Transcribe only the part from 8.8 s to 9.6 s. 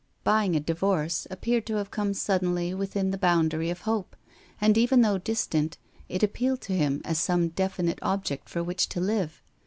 to live.